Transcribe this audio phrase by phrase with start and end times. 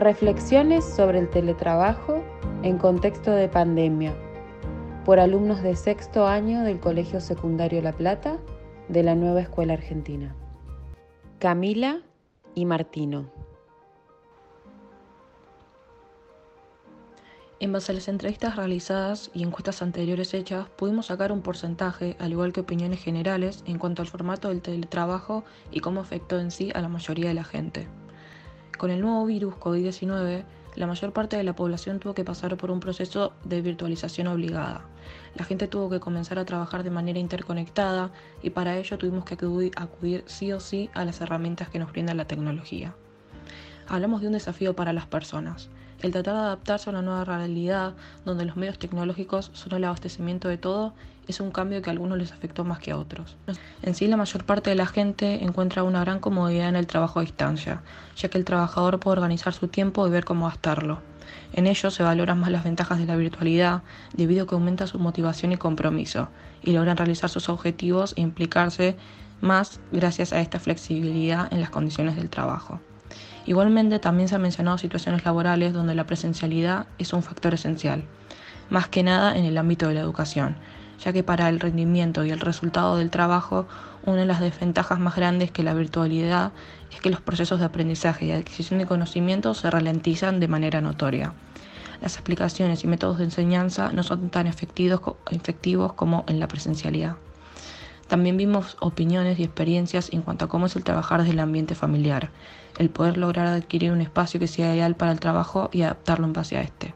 [0.00, 2.24] Reflexiones sobre el teletrabajo
[2.62, 4.14] en contexto de pandemia
[5.04, 8.38] por alumnos de sexto año del Colegio Secundario La Plata
[8.88, 10.34] de la Nueva Escuela Argentina.
[11.38, 12.00] Camila
[12.54, 13.30] y Martino.
[17.58, 22.32] En base a las entrevistas realizadas y encuestas anteriores hechas, pudimos sacar un porcentaje, al
[22.32, 26.72] igual que opiniones generales, en cuanto al formato del teletrabajo y cómo afectó en sí
[26.74, 27.86] a la mayoría de la gente.
[28.80, 30.42] Con el nuevo virus COVID-19,
[30.76, 34.86] la mayor parte de la población tuvo que pasar por un proceso de virtualización obligada.
[35.34, 38.10] La gente tuvo que comenzar a trabajar de manera interconectada
[38.42, 39.34] y para ello tuvimos que
[39.76, 42.94] acudir, sí o sí a las herramientas que nos brinda la tecnología.
[43.86, 45.68] Hablamos de un desafío para las personas,
[46.02, 50.48] el tratar de adaptarse a una nueva realidad donde los medios tecnológicos son el abastecimiento
[50.48, 50.94] de todo
[51.26, 53.36] es un cambio que a algunos les afectó más que a otros.
[53.82, 57.20] En sí, la mayor parte de la gente encuentra una gran comodidad en el trabajo
[57.20, 57.82] a distancia,
[58.16, 61.00] ya que el trabajador puede organizar su tiempo y ver cómo gastarlo.
[61.52, 63.82] En ello se valoran más las ventajas de la virtualidad,
[64.12, 66.28] debido a que aumenta su motivación y compromiso,
[66.62, 68.96] y logran realizar sus objetivos e implicarse
[69.40, 72.80] más gracias a esta flexibilidad en las condiciones del trabajo.
[73.46, 78.04] Igualmente también se han mencionado situaciones laborales donde la presencialidad es un factor esencial,
[78.68, 80.56] más que nada en el ámbito de la educación,
[81.04, 83.66] ya que para el rendimiento y el resultado del trabajo,
[84.04, 86.52] una de las desventajas más grandes que la virtualidad
[86.92, 91.32] es que los procesos de aprendizaje y adquisición de conocimientos se ralentizan de manera notoria.
[92.00, 97.16] Las aplicaciones y métodos de enseñanza no son tan efectivos, como en la presencialidad.
[98.10, 101.76] También vimos opiniones y experiencias en cuanto a cómo es el trabajar desde el ambiente
[101.76, 102.30] familiar,
[102.76, 106.32] el poder lograr adquirir un espacio que sea ideal para el trabajo y adaptarlo en
[106.32, 106.92] base a este.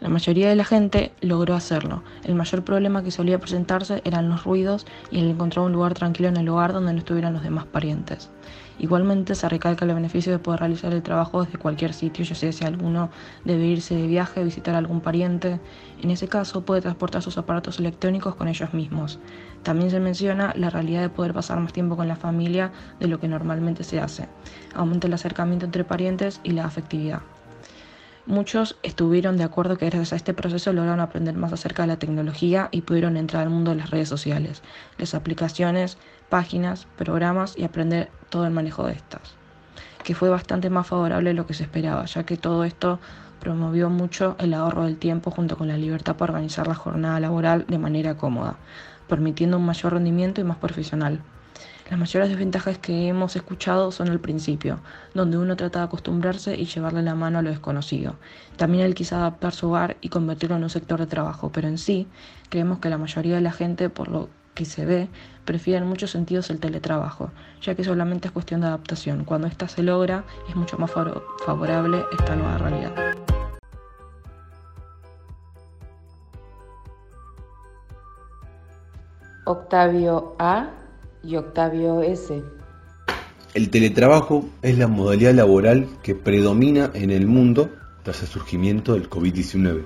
[0.00, 2.02] La mayoría de la gente logró hacerlo.
[2.22, 6.28] El mayor problema que solía presentarse eran los ruidos y el encontrar un lugar tranquilo
[6.28, 8.28] en el hogar donde no estuvieran los demás parientes.
[8.78, 12.52] Igualmente se recalca el beneficio de poder realizar el trabajo desde cualquier sitio, ya sea
[12.52, 13.10] si alguno
[13.44, 15.60] debe irse de viaje, visitar a algún pariente.
[16.02, 19.20] En ese caso puede transportar sus aparatos electrónicos con ellos mismos.
[19.62, 23.20] También se menciona la realidad de poder pasar más tiempo con la familia de lo
[23.20, 24.28] que normalmente se hace.
[24.74, 27.22] Aumenta el acercamiento entre parientes y la afectividad.
[28.26, 31.98] Muchos estuvieron de acuerdo que gracias a este proceso lograron aprender más acerca de la
[31.98, 34.62] tecnología y pudieron entrar al mundo de las redes sociales,
[34.96, 35.98] las aplicaciones,
[36.28, 39.34] páginas, programas y aprender todo el manejo de estas,
[40.02, 42.98] que fue bastante más favorable de lo que se esperaba, ya que todo esto
[43.40, 47.66] promovió mucho el ahorro del tiempo junto con la libertad para organizar la jornada laboral
[47.68, 48.56] de manera cómoda,
[49.08, 51.20] permitiendo un mayor rendimiento y más profesional.
[51.90, 54.80] Las mayores desventajas que hemos escuchado son al principio,
[55.12, 58.16] donde uno trata de acostumbrarse y llevarle la mano a lo desconocido.
[58.56, 61.76] También el quizá adaptar su hogar y convertirlo en un sector de trabajo, pero en
[61.76, 62.08] sí
[62.48, 65.08] creemos que la mayoría de la gente, por lo que se ve,
[65.44, 69.24] prefiere en muchos sentidos el teletrabajo, ya que solamente es cuestión de adaptación.
[69.24, 73.14] Cuando ésta se logra, es mucho más favorable esta nueva realidad.
[79.46, 80.70] Octavio A
[81.22, 82.42] y Octavio S.
[83.52, 87.70] El teletrabajo es la modalidad laboral que predomina en el mundo
[88.02, 89.84] tras el surgimiento del COVID-19.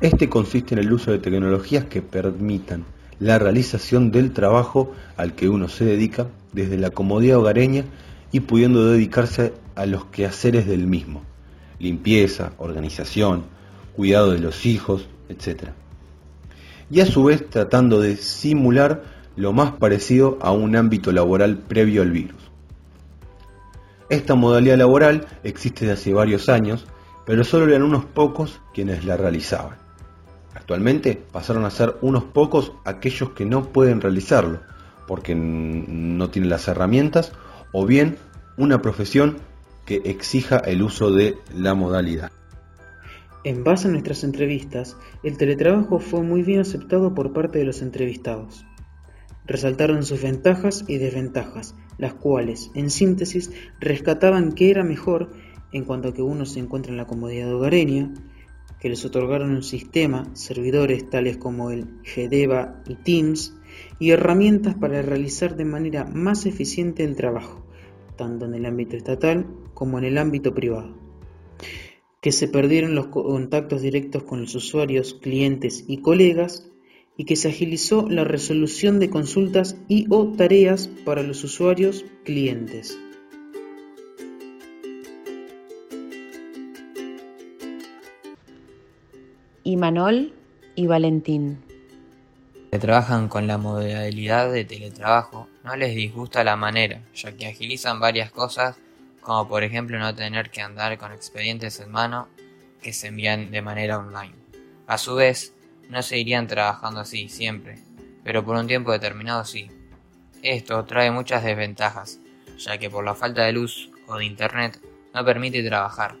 [0.00, 2.84] Este consiste en el uso de tecnologías que permitan
[3.18, 7.84] la realización del trabajo al que uno se dedica desde la comodidad hogareña
[8.32, 11.22] y pudiendo dedicarse a los quehaceres del mismo,
[11.78, 13.44] limpieza, organización,
[13.94, 15.70] cuidado de los hijos, etc.
[16.90, 19.04] Y a su vez tratando de simular
[19.36, 22.40] lo más parecido a un ámbito laboral previo al virus.
[24.08, 26.86] Esta modalidad laboral existe desde hace varios años,
[27.26, 29.85] pero solo eran unos pocos quienes la realizaban.
[30.56, 34.60] Actualmente pasaron a ser unos pocos aquellos que no pueden realizarlo,
[35.06, 37.32] porque no tienen las herramientas
[37.72, 38.16] o bien
[38.56, 39.36] una profesión
[39.84, 42.32] que exija el uso de la modalidad.
[43.44, 47.82] En base a nuestras entrevistas, el teletrabajo fue muy bien aceptado por parte de los
[47.82, 48.64] entrevistados.
[49.44, 55.30] Resaltaron sus ventajas y desventajas, las cuales, en síntesis, rescataban que era mejor
[55.70, 58.14] en cuanto a que uno se encuentra en la comodidad hogareña,
[58.86, 63.52] que les otorgaron un sistema, servidores tales como el GEDEVA y Teams,
[63.98, 67.66] y herramientas para realizar de manera más eficiente el trabajo,
[68.14, 69.44] tanto en el ámbito estatal
[69.74, 70.96] como en el ámbito privado.
[72.20, 76.70] Que se perdieron los contactos directos con los usuarios, clientes y colegas,
[77.16, 82.96] y que se agilizó la resolución de consultas y o tareas para los usuarios clientes.
[89.66, 90.32] Imanol
[90.76, 91.60] y Valentín.
[92.70, 97.98] Que trabajan con la modalidad de teletrabajo no les disgusta la manera, ya que agilizan
[97.98, 98.76] varias cosas
[99.20, 102.28] como por ejemplo no tener que andar con expedientes en mano
[102.80, 104.36] que se envían de manera online.
[104.86, 105.52] A su vez,
[105.90, 107.80] no seguirían trabajando así siempre,
[108.22, 109.68] pero por un tiempo determinado sí.
[110.44, 112.20] Esto trae muchas desventajas,
[112.56, 114.80] ya que por la falta de luz o de internet
[115.12, 116.14] no permite trabajar,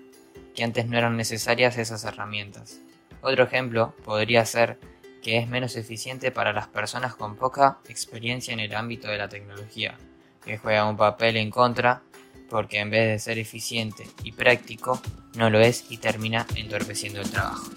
[0.52, 2.80] que antes no eran necesarias esas herramientas.
[3.28, 4.78] Otro ejemplo podría ser
[5.20, 9.28] que es menos eficiente para las personas con poca experiencia en el ámbito de la
[9.28, 9.98] tecnología,
[10.44, 12.02] que juega un papel en contra
[12.48, 15.02] porque en vez de ser eficiente y práctico,
[15.34, 17.68] no lo es y termina entorpeciendo el trabajo.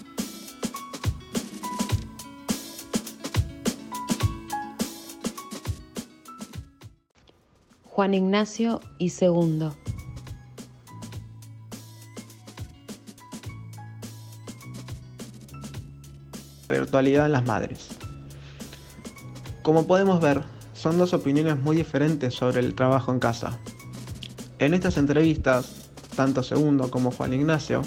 [7.86, 9.79] Juan Ignacio y segundo.
[16.70, 17.88] Virtualidad en las madres.
[19.62, 23.58] Como podemos ver, son dos opiniones muy diferentes sobre el trabajo en casa.
[24.58, 27.82] En estas entrevistas, tanto Segundo como Juan Ignacio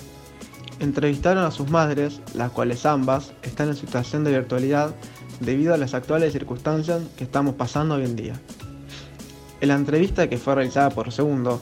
[0.79, 4.93] entrevistaron a sus madres, las cuales ambas están en situación de virtualidad
[5.39, 8.33] debido a las actuales circunstancias que estamos pasando hoy en día.
[9.61, 11.61] En la entrevista que fue realizada por Segundo,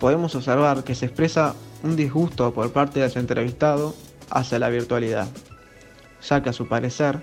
[0.00, 3.94] podemos observar que se expresa un disgusto por parte de su entrevistado
[4.30, 5.28] hacia la virtualidad
[6.22, 7.20] ya que a su parecer,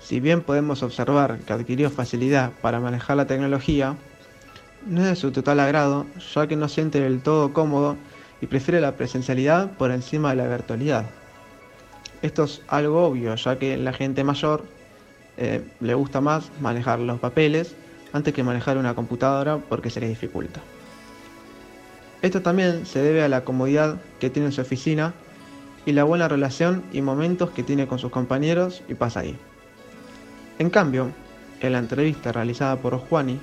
[0.00, 3.96] si bien podemos observar que adquirió facilidad para manejar la tecnología,
[4.86, 7.96] no es de su total agrado, ya que no siente del todo cómodo
[8.40, 11.06] y prefiere la presencialidad por encima de la virtualidad.
[12.22, 14.64] Esto es algo obvio, ya que la gente mayor
[15.36, 17.74] eh, le gusta más manejar los papeles
[18.12, 20.60] antes que manejar una computadora porque se le dificulta.
[22.22, 25.14] Esto también se debe a la comodidad que tiene en su oficina
[25.86, 29.38] y la buena relación y momentos que tiene con sus compañeros y pasa ahí.
[30.58, 31.12] En cambio,
[31.60, 33.38] en la entrevista realizada por Juani,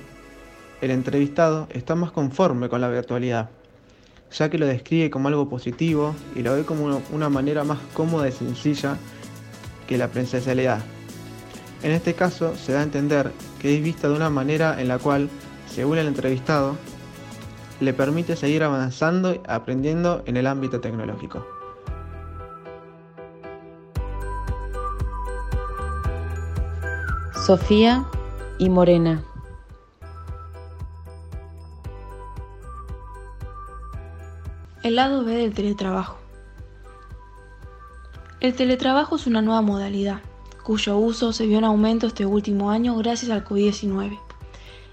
[0.80, 3.48] el entrevistado está más conforme con la virtualidad,
[4.30, 8.28] ya que lo describe como algo positivo y lo ve como una manera más cómoda
[8.28, 8.98] y sencilla
[9.88, 10.80] que la presencialidad.
[11.82, 14.98] En este caso se da a entender que es vista de una manera en la
[14.98, 15.28] cual,
[15.68, 16.76] según el entrevistado,
[17.80, 21.53] le permite seguir avanzando y aprendiendo en el ámbito tecnológico.
[27.44, 28.06] Sofía
[28.58, 29.22] y Morena.
[34.82, 36.16] El lado B del teletrabajo.
[38.40, 40.20] El teletrabajo es una nueva modalidad,
[40.62, 44.18] cuyo uso se vio en aumento este último año gracias al COVID-19.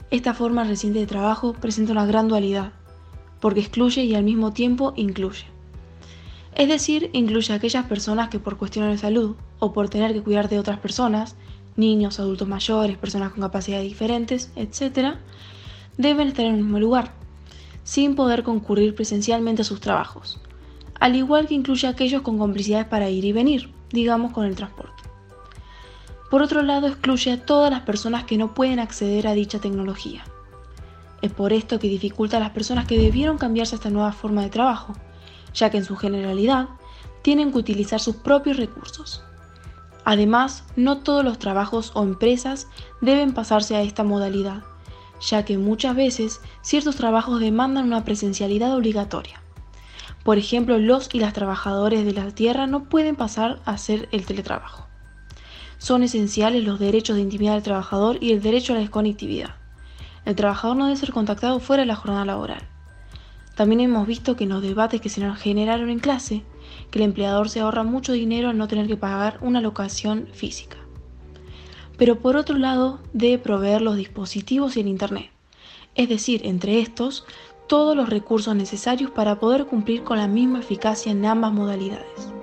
[0.10, 2.74] Esta forma reciente de trabajo presenta una gran dualidad,
[3.40, 5.46] porque excluye y al mismo tiempo incluye.
[6.56, 10.22] Es decir, incluye a aquellas personas que por cuestiones de salud o por tener que
[10.22, 11.38] cuidar de otras personas
[11.76, 15.16] niños, adultos mayores, personas con capacidades diferentes, etc.,
[15.98, 17.14] deben estar en el mismo lugar,
[17.84, 20.40] sin poder concurrir presencialmente a sus trabajos,
[21.00, 24.56] al igual que incluye a aquellos con complicidades para ir y venir, digamos con el
[24.56, 25.04] transporte.
[26.30, 30.24] Por otro lado, excluye a todas las personas que no pueden acceder a dicha tecnología.
[31.22, 34.42] Es por esto que dificulta a las personas que debieron cambiarse a esta nueva forma
[34.42, 34.94] de trabajo,
[35.54, 36.70] ya que en su generalidad
[37.22, 39.24] tienen que utilizar sus propios recursos.
[40.04, 42.68] Además, no todos los trabajos o empresas
[43.02, 44.64] deben pasarse a esta modalidad,
[45.20, 49.42] ya que muchas veces ciertos trabajos demandan una presencialidad obligatoria.
[50.24, 54.26] Por ejemplo, los y las trabajadores de la tierra no pueden pasar a hacer el
[54.26, 54.88] teletrabajo.
[55.78, 59.56] Son esenciales los derechos de intimidad del trabajador y el derecho a la desconectividad.
[60.26, 62.62] El trabajador no debe ser contactado fuera de la jornada laboral.
[63.56, 66.44] También hemos visto que en los debates que se generaron en clase,
[66.90, 70.78] que el empleador se ahorra mucho dinero al no tener que pagar una locación física.
[71.98, 75.30] Pero por otro lado, debe proveer los dispositivos y el Internet,
[75.96, 77.26] es decir, entre estos,
[77.68, 82.34] todos los recursos necesarios para poder cumplir con la misma eficacia en ambas modalidades.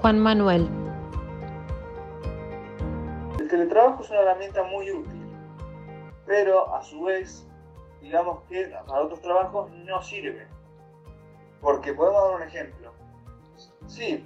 [0.00, 0.68] Juan Manuel.
[3.40, 5.22] El teletrabajo es una herramienta muy útil,
[6.26, 7.46] pero a su vez,
[8.02, 10.46] digamos que para otros trabajos no sirve.
[11.64, 12.92] Porque podemos dar un ejemplo.
[13.86, 14.22] Sí,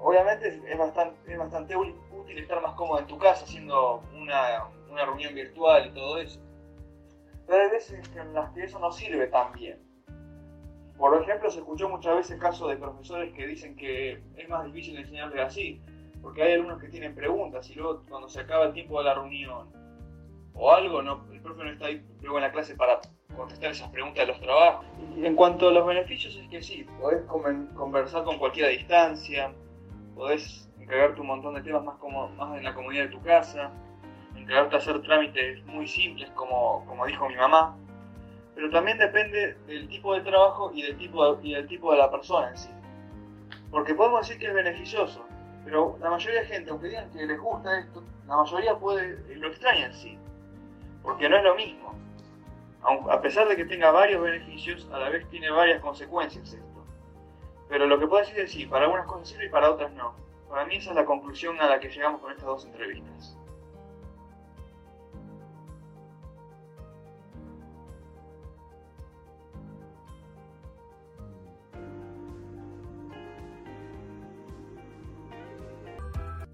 [0.00, 1.94] obviamente es bastante, es bastante útil
[2.36, 6.40] estar más cómodo en tu casa haciendo una, una reunión virtual y todo eso.
[7.46, 9.78] Pero hay veces en las que eso no sirve tan bien.
[10.98, 14.98] Por ejemplo, se escuchó muchas veces casos de profesores que dicen que es más difícil
[14.98, 15.80] enseñarles así,
[16.20, 19.14] porque hay algunos que tienen preguntas y luego cuando se acaba el tiempo de la
[19.14, 19.70] reunión
[20.54, 23.00] o algo, no, el profe no está ahí luego en la clase para
[23.36, 24.86] contestar esas preguntas de los trabajos.
[25.16, 29.52] Y en cuanto a los beneficios es que sí, podés conversar con cualquiera distancia,
[30.14, 33.70] podés encargarte un montón de temas más, como, más en la comunidad de tu casa,
[34.36, 37.76] encargarte a hacer trámites muy simples como, como dijo mi mamá,
[38.54, 41.98] pero también depende del tipo de trabajo y del tipo de, y del tipo de
[41.98, 42.70] la persona en sí.
[43.70, 45.24] Porque podemos decir que es beneficioso,
[45.64, 49.48] pero la mayoría de gente, aunque digan que les gusta esto, la mayoría puede lo
[49.48, 50.18] extraña en sí,
[51.02, 51.94] porque no es lo mismo.
[52.82, 56.84] A pesar de que tenga varios beneficios, a la vez tiene varias consecuencias esto.
[57.68, 60.14] Pero lo que puedo decir es sí, para algunas cosas sirve y para otras no.
[60.48, 63.36] Para mí esa es la conclusión a la que llegamos con estas dos entrevistas.